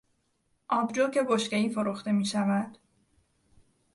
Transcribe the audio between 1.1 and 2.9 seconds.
بشکهای فروخته میشود.